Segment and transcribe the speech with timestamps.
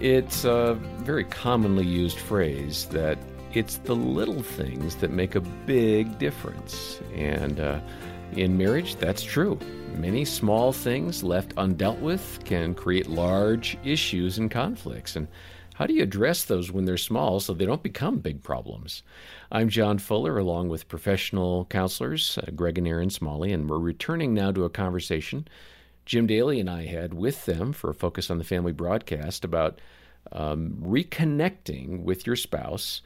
[0.00, 3.18] It's a very commonly used phrase that
[3.52, 7.00] it's the little things that make a big difference.
[7.16, 7.80] And uh,
[8.32, 9.58] in marriage, that's true.
[9.96, 15.16] Many small things left undealt with can create large issues and conflicts.
[15.16, 15.26] And
[15.74, 19.02] how do you address those when they're small so they don't become big problems?
[19.50, 24.32] I'm John Fuller, along with professional counselors uh, Greg and Erin Smalley, and we're returning
[24.32, 25.48] now to a conversation
[26.08, 29.78] Jim Daly and I had with them for a Focus on the Family broadcast about
[30.32, 33.02] um, reconnecting with your spouse.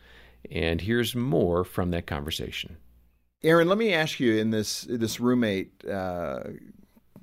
[0.52, 2.76] And here's more from that conversation.
[3.42, 6.44] Erin, let me ask you in this this roommate uh,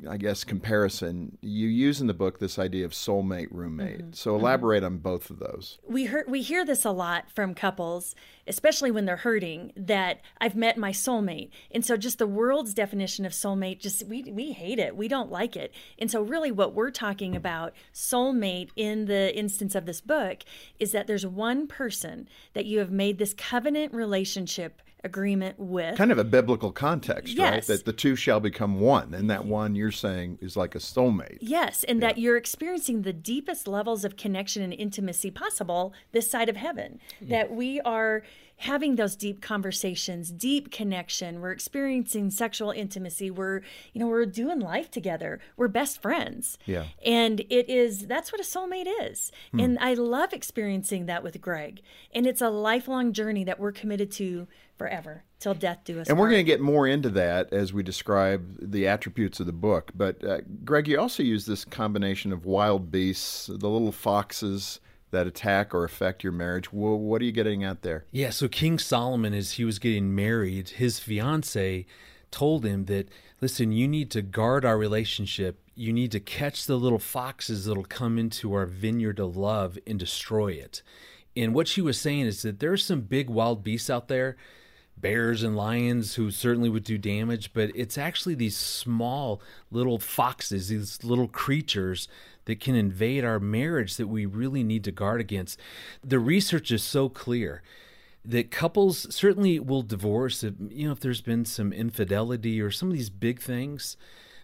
[0.07, 3.99] I guess, comparison, you use in the book this idea of soulmate roommate.
[3.99, 4.13] Mm-hmm.
[4.13, 4.93] So elaborate mm-hmm.
[4.93, 5.79] on both of those.
[5.87, 8.15] We hear we hear this a lot from couples,
[8.49, 11.51] especially when they're hurting, that I've met my soulmate.
[11.71, 14.97] And so just the world's definition of soulmate, just we we hate it.
[14.97, 15.73] We don't like it.
[15.97, 20.43] And so really what we're talking about, soulmate in the instance of this book,
[20.79, 25.97] is that there's one person that you have made this covenant relationship agreement with.
[25.97, 27.51] Kind of a biblical context, yes.
[27.51, 27.63] right?
[27.67, 29.13] That the two shall become one.
[29.13, 31.37] And that one you're saying is like a soulmate.
[31.41, 31.83] Yes.
[31.85, 32.09] And yeah.
[32.09, 36.99] that you're experiencing the deepest levels of connection and intimacy possible this side of heaven.
[37.23, 37.29] Mm.
[37.29, 38.23] That we are
[38.59, 41.39] having those deep conversations, deep connection.
[41.39, 43.31] We're experiencing sexual intimacy.
[43.31, 43.61] We're,
[43.93, 45.39] you know, we're doing life together.
[45.55, 46.57] We're best friends.
[46.65, 46.85] Yeah.
[47.05, 49.31] And it is that's what a soulmate is.
[49.51, 49.59] Hmm.
[49.61, 51.81] And I love experiencing that with Greg.
[52.13, 56.09] And it's a lifelong journey that we're committed to forever till death do us.
[56.09, 59.53] And we're going to get more into that as we describe the attributes of the
[59.53, 59.91] book.
[59.95, 65.27] But uh, Greg, you also use this combination of wild beasts, the little foxes that
[65.27, 66.71] attack or affect your marriage.
[66.71, 68.05] Well, what are you getting at there?
[68.11, 71.85] Yeah, so King Solomon, as he was getting married, his fiance
[72.31, 73.09] told him that,
[73.41, 75.59] listen, you need to guard our relationship.
[75.75, 79.97] You need to catch the little foxes that'll come into our vineyard of love and
[79.97, 80.81] destroy it.
[81.35, 84.35] And what she was saying is that there are some big wild beasts out there
[85.01, 89.41] bears and lions who certainly would do damage, but it's actually these small
[89.71, 92.07] little foxes, these little creatures
[92.49, 95.59] that can invade our marriage that we really need to guard against.
[96.03, 97.61] The research is so clear
[98.25, 102.89] that couples certainly will divorce if, you know if there's been some infidelity or some
[102.89, 103.97] of these big things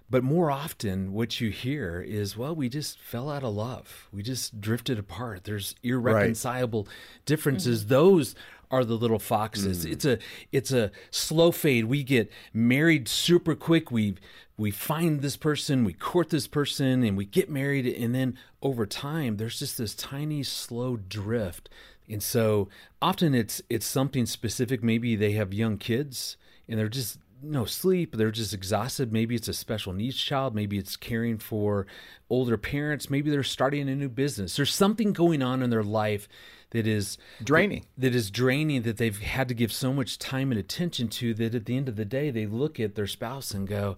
[0.08, 4.08] but more often, what you hear is, well, we just fell out of love.
[4.14, 5.46] We just drifted apart.
[5.46, 7.26] There's irreconcilable right.
[7.26, 7.82] differences.
[7.82, 7.90] Mm-hmm.
[7.90, 8.36] Those
[8.70, 9.86] are the little foxes.
[9.86, 9.92] Mm.
[9.92, 10.20] It's a
[10.52, 11.86] it's a slow fade.
[11.86, 13.90] We get married super quick.
[13.90, 14.16] We
[14.58, 18.86] we find this person, we court this person, and we get married, and then over
[18.86, 21.70] time, there's just this tiny slow drift.
[22.10, 22.70] And so
[23.02, 24.84] often it's it's something specific.
[24.84, 28.16] Maybe they have young kids and they're just no sleep.
[28.16, 29.12] They're just exhausted.
[29.12, 30.56] Maybe it's a special needs child.
[30.56, 31.86] Maybe it's caring for
[32.30, 33.10] older parents.
[33.10, 34.56] Maybe they're starting a new business.
[34.56, 36.28] There's something going on in their life
[36.72, 37.86] that is draining.
[37.98, 41.56] that is draining that they've had to give so much time and attention to that
[41.56, 43.96] at the end of the day they look at their spouse and go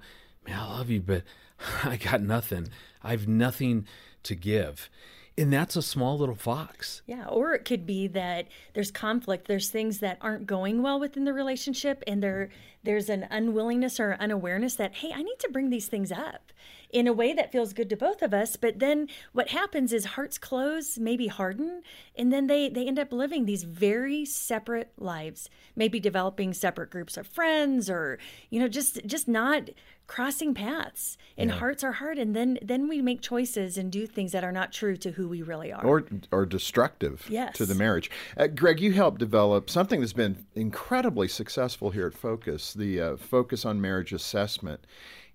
[0.47, 1.23] man i love you but
[1.83, 2.69] i got nothing
[3.03, 3.85] i have nothing
[4.23, 4.89] to give
[5.37, 7.03] and that's a small little fox.
[7.05, 9.47] Yeah, or it could be that there's conflict.
[9.47, 12.49] There's things that aren't going well within the relationship, and there
[12.83, 16.51] there's an unwillingness or unawareness that hey, I need to bring these things up
[16.91, 18.55] in a way that feels good to both of us.
[18.55, 21.83] But then what happens is hearts close, maybe harden,
[22.15, 25.49] and then they they end up living these very separate lives.
[25.75, 29.69] Maybe developing separate groups of friends, or you know, just just not
[30.07, 31.57] crossing paths and yeah.
[31.57, 34.71] hearts are hard and then then we make choices and do things that are not
[34.71, 37.55] true to who we really are or or destructive yes.
[37.57, 42.13] to the marriage uh, greg you helped develop something that's been incredibly successful here at
[42.13, 44.79] focus the uh, focus on marriage assessment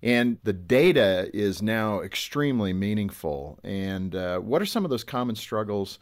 [0.03, 5.35] and the data is now extremely meaningful and uh, what are some of those common
[5.35, 5.97] struggles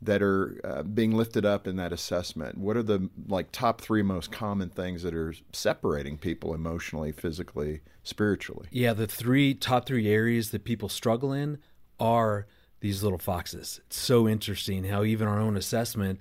[0.00, 2.56] that are uh, being lifted up in that assessment?
[2.56, 7.80] What are the like top three most common things that are separating people emotionally, physically,
[8.04, 8.68] spiritually?
[8.70, 11.58] Yeah, the three top three areas that people struggle in
[11.98, 12.46] are
[12.80, 13.80] these little foxes.
[13.86, 16.20] It's so interesting how even our own assessment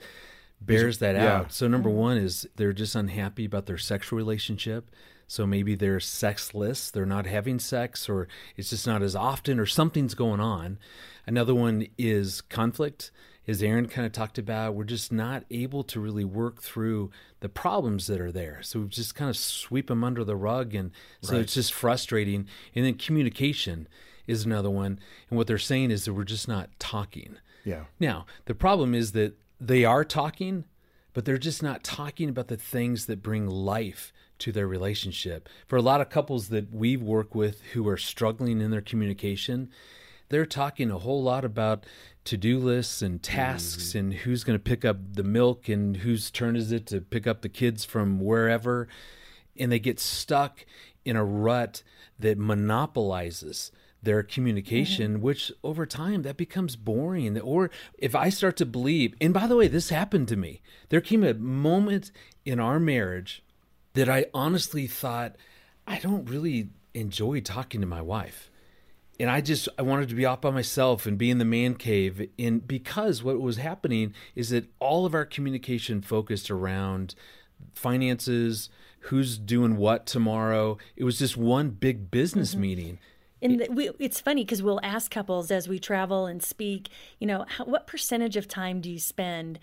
[0.61, 1.37] bears that yeah.
[1.37, 1.51] out.
[1.51, 4.91] So number one is they're just unhappy about their sexual relationship.
[5.29, 9.65] So maybe they're sexless, they're not having sex, or it's just not as often, or
[9.65, 10.79] something's going on.
[11.25, 13.11] Another one is conflict
[13.47, 17.47] as Erin kind of talked about, we're just not able to really work through the
[17.47, 18.59] problems that are there.
[18.61, 20.75] So we just kind of sweep them under the rug.
[20.75, 21.41] And so right.
[21.41, 22.47] it's just frustrating.
[22.75, 23.87] And then communication
[24.27, 24.99] is another one.
[25.29, 27.37] And what they're saying is that we're just not talking.
[27.63, 27.85] Yeah.
[27.99, 30.65] Now, the problem is that they are talking,
[31.13, 35.49] but they're just not talking about the things that bring life to their relationship.
[35.65, 39.69] For a lot of couples that we work with who are struggling in their communication,
[40.29, 41.85] they're talking a whole lot about
[42.25, 43.97] to-do lists and tasks mm-hmm.
[43.97, 47.25] and who's going to pick up the milk and whose turn is it to pick
[47.25, 48.87] up the kids from wherever
[49.57, 50.65] and they get stuck
[51.05, 51.83] in a rut
[52.19, 53.71] that monopolizes
[54.01, 55.21] their communication mm-hmm.
[55.21, 59.55] which over time that becomes boring or if i start to believe and by the
[59.55, 62.11] way this happened to me there came a moment
[62.45, 63.43] in our marriage
[63.93, 65.35] that i honestly thought
[65.85, 68.49] i don't really enjoy talking to my wife
[69.19, 71.73] and I just I wanted to be off by myself and be in the man
[71.73, 72.29] cave.
[72.37, 77.15] And because what was happening is that all of our communication focused around
[77.73, 78.69] finances,
[79.07, 80.77] who's doing what tomorrow.
[80.95, 82.61] It was just one big business mm-hmm.
[82.61, 82.99] meeting.
[83.41, 86.89] And the, we, it's funny because we'll ask couples as we travel and speak,
[87.19, 89.59] you know, how, what percentage of time do you spend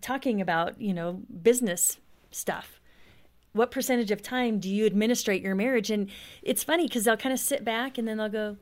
[0.00, 1.98] talking about, you know, business
[2.30, 2.80] stuff?
[3.52, 5.90] What percentage of time do you administrate your marriage?
[5.90, 6.10] And
[6.42, 8.56] it's funny because they'll kind of sit back and then they'll go,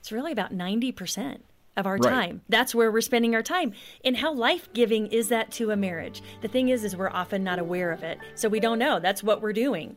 [0.00, 1.38] it's really about 90%
[1.76, 2.10] of our right.
[2.10, 2.40] time.
[2.48, 3.72] That's where we're spending our time.
[4.04, 6.22] And how life-giving is that to a marriage?
[6.40, 8.18] The thing is is we're often not aware of it.
[8.34, 9.00] So we don't know.
[9.00, 9.96] That's what we're doing.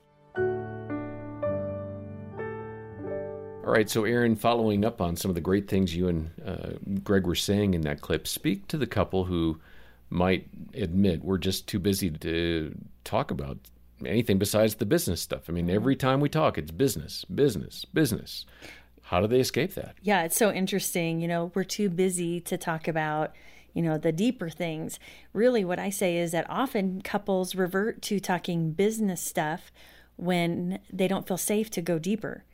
[3.67, 6.69] All right, so Erin, following up on some of the great things you and uh,
[7.03, 9.59] Greg were saying in that clip, speak to the couple who
[10.09, 12.73] might admit we're just too busy to
[13.03, 13.57] talk about
[14.05, 15.49] anything besides the business stuff.
[15.49, 18.45] I mean, every time we talk, it's business, business, business.
[19.01, 19.95] How do they escape that?
[20.01, 21.19] Yeah, it's so interesting.
[21.19, 23.35] You know, we're too busy to talk about,
[23.73, 24.97] you know, the deeper things.
[25.33, 29.73] Really, what I say is that often couples revert to talking business stuff
[30.15, 32.45] when they don't feel safe to go deeper.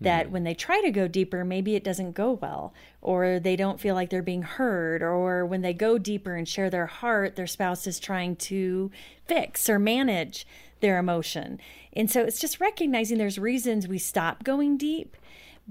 [0.00, 2.72] That mm when they try to go deeper, maybe it doesn't go well,
[3.02, 6.70] or they don't feel like they're being heard, or when they go deeper and share
[6.70, 8.90] their heart, their spouse is trying to
[9.26, 10.46] fix or manage
[10.80, 11.60] their emotion.
[11.92, 15.16] And so it's just recognizing there's reasons we stop going deep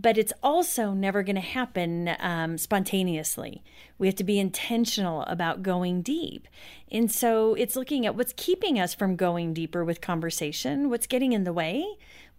[0.01, 3.61] but it's also never going to happen um, spontaneously.
[3.97, 6.47] We have to be intentional about going deep.
[6.89, 11.33] And so it's looking at what's keeping us from going deeper with conversation, what's getting
[11.33, 11.85] in the way,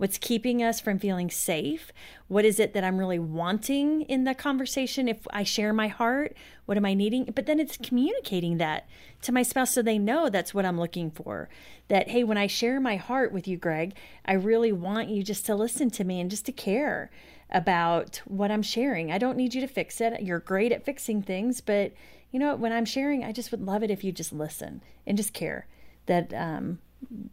[0.01, 1.93] what's keeping us from feeling safe,
[2.27, 5.09] what is it that I'm really wanting in the conversation.
[5.09, 7.27] If I share my heart, what am I needing?
[7.35, 8.89] But then it's communicating that
[9.21, 11.51] to my spouse so they know that's what I'm looking for.
[11.89, 13.95] That, hey, when I share my heart with you, Greg,
[14.25, 17.11] I really want you just to listen to me and just to care
[17.51, 19.13] about what I'm sharing.
[19.13, 20.23] I don't need you to fix it.
[20.23, 21.93] You're great at fixing things, but
[22.31, 25.19] you know, when I'm sharing, I just would love it if you just listen and
[25.19, 25.67] just care
[26.07, 26.79] that um,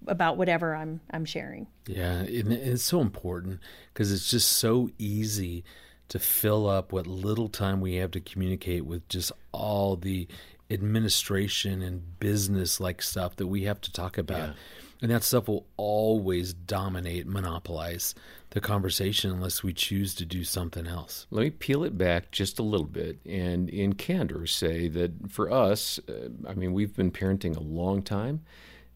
[0.07, 1.67] about whatever I'm I'm sharing.
[1.85, 3.59] Yeah, it's so important
[3.93, 5.63] because it's just so easy
[6.09, 10.27] to fill up what little time we have to communicate with just all the
[10.69, 14.49] administration and business like stuff that we have to talk about.
[14.49, 14.53] Yeah.
[14.99, 18.15] And that stuff will always dominate, monopolize
[18.49, 21.27] the conversation unless we choose to do something else.
[21.29, 25.51] Let me peel it back just a little bit and, in candor, say that for
[25.51, 28.41] us, uh, I mean, we've been parenting a long time,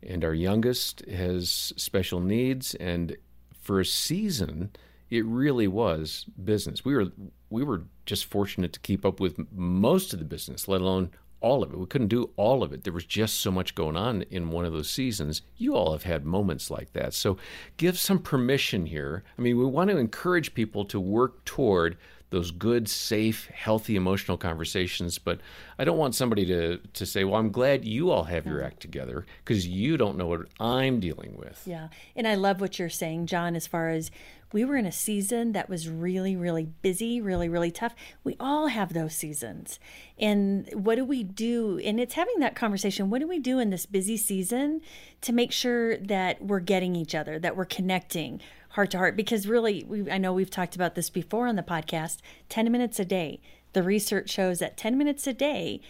[0.03, 2.75] and our youngest has special needs.
[2.75, 3.17] And
[3.59, 4.71] for a season,
[5.09, 6.83] it really was business.
[6.85, 7.07] We were
[7.49, 11.11] we were just fortunate to keep up with most of the business, let alone
[11.41, 11.79] all of it.
[11.79, 12.83] We couldn't do all of it.
[12.83, 15.41] There was just so much going on in one of those seasons.
[15.57, 17.13] You all have had moments like that.
[17.13, 17.37] So
[17.77, 19.23] give some permission here.
[19.37, 21.97] I mean, we want to encourage people to work toward
[22.31, 25.19] those good, safe, healthy emotional conversations.
[25.19, 25.39] But
[25.77, 28.79] I don't want somebody to, to say, well, I'm glad you all have your act
[28.79, 31.61] together because you don't know what I'm dealing with.
[31.65, 31.89] Yeah.
[32.15, 34.11] And I love what you're saying, John, as far as
[34.53, 37.95] we were in a season that was really, really busy, really, really tough.
[38.23, 39.79] We all have those seasons.
[40.17, 41.79] And what do we do?
[41.83, 43.09] And it's having that conversation.
[43.09, 44.81] What do we do in this busy season
[45.21, 49.15] to make sure that we're getting each other, that we're connecting heart to heart?
[49.15, 52.17] Because really, we, I know we've talked about this before on the podcast
[52.49, 53.41] 10 minutes a day.
[53.73, 55.81] The research shows that 10 minutes a day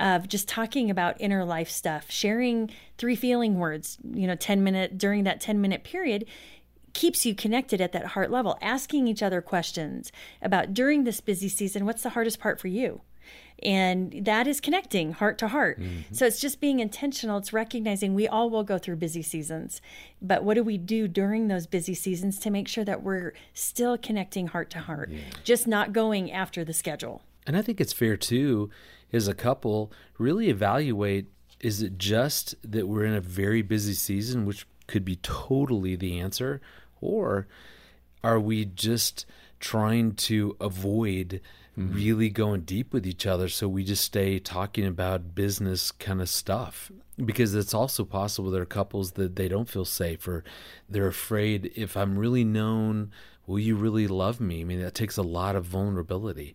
[0.00, 4.96] of just talking about inner life stuff, sharing three feeling words, you know, 10 minute
[4.96, 6.24] during that 10 minute period
[6.92, 10.10] keeps you connected at that heart level, asking each other questions
[10.42, 13.02] about during this busy season, what's the hardest part for you?
[13.62, 15.78] And that is connecting heart to heart.
[15.78, 16.14] Mm-hmm.
[16.14, 17.36] So it's just being intentional.
[17.36, 19.82] It's recognizing we all will go through busy seasons.
[20.22, 23.98] But what do we do during those busy seasons to make sure that we're still
[23.98, 25.20] connecting heart to heart, yeah.
[25.44, 27.22] just not going after the schedule?
[27.46, 28.70] And I think it's fair too,
[29.12, 31.26] as a couple, really evaluate
[31.60, 36.18] is it just that we're in a very busy season, which could be totally the
[36.18, 36.60] answer?
[37.00, 37.46] Or
[38.24, 39.26] are we just
[39.58, 41.40] trying to avoid
[41.80, 41.94] mm-hmm.
[41.94, 46.28] really going deep with each other so we just stay talking about business kind of
[46.28, 46.90] stuff?
[47.22, 50.44] Because it's also possible there are couples that they don't feel safe or
[50.88, 53.10] they're afraid if I'm really known,
[53.46, 54.60] will you really love me?
[54.60, 56.54] I mean, that takes a lot of vulnerability.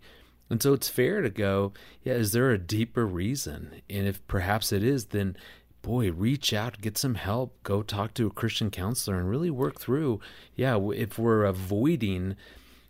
[0.50, 3.82] And so it's fair to go, yeah, is there a deeper reason?
[3.90, 5.36] And if perhaps it is, then
[5.86, 9.80] boy, reach out, get some help, go talk to a Christian counselor and really work
[9.80, 10.20] through,
[10.56, 12.36] yeah, if we're avoiding,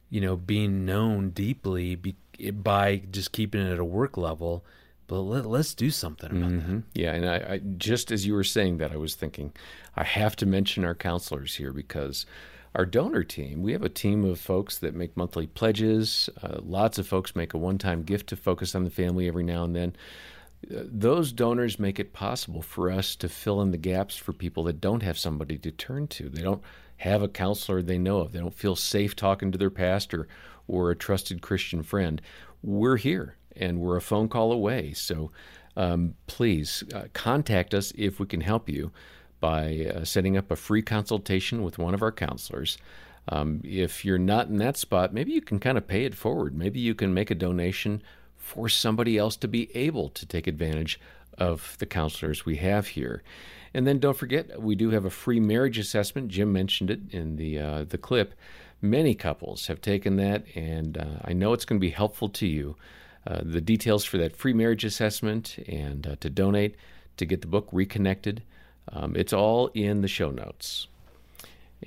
[0.09, 2.15] you know, being known deeply be,
[2.53, 4.65] by just keeping it at a work level,
[5.07, 6.75] but let, us do something about mm-hmm.
[6.77, 6.83] that.
[6.93, 9.53] Yeah, and I, I, just as you were saying that, I was thinking
[9.95, 12.25] I have to mention our counselors here because
[12.73, 16.29] our donor team, we have a team of folks that make monthly pledges.
[16.41, 19.63] Uh, lots of folks make a one-time gift to focus on the family every now
[19.63, 19.95] and then.
[20.69, 24.63] Uh, those donors make it possible for us to fill in the gaps for people
[24.63, 26.29] that don't have somebody to turn to.
[26.29, 26.61] They don't
[26.97, 28.31] have a counselor they know of.
[28.31, 30.27] They don't feel safe talking to their pastor
[30.67, 32.21] or a trusted Christian friend.
[32.63, 34.93] We're here and we're a phone call away.
[34.93, 35.31] So
[35.77, 38.91] um, please uh, contact us if we can help you
[39.39, 42.77] by uh, setting up a free consultation with one of our counselors.
[43.27, 46.55] Um, if you're not in that spot, maybe you can kind of pay it forward.
[46.55, 48.01] Maybe you can make a donation
[48.45, 50.99] for somebody else to be able to take advantage
[51.37, 53.23] of the counselors we have here.
[53.73, 56.29] And then don't forget, we do have a free marriage assessment.
[56.29, 58.35] Jim mentioned it in the uh, the clip.
[58.81, 62.45] Many couples have taken that, and uh, I know it's going to be helpful to
[62.45, 62.75] you.
[63.25, 66.75] Uh, the details for that free marriage assessment and uh, to donate
[67.17, 68.43] to get the book reconnected,
[68.93, 70.87] um, it's all in the show notes.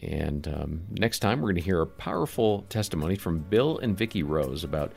[0.03, 4.25] And um, next time, we're going to hear a powerful testimony from Bill and Vicki
[4.25, 4.93] Rose about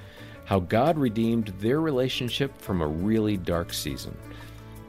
[0.52, 4.14] how God redeemed their relationship from a really dark season.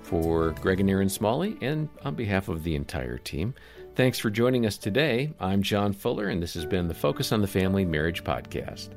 [0.02, 3.54] For Greg and Erin Smalley, and on behalf of the entire team,
[3.94, 5.32] thanks for joining us today.
[5.38, 8.88] I'm John Fuller, and this has been the Focus on the Family Marriage Podcast.